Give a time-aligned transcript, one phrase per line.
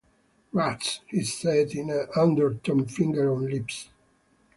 [0.51, 3.89] 'Rats,' he said in an undertone, fingers on lips.